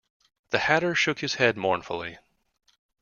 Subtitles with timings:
[0.49, 2.17] The Hatter shook his head mournfully.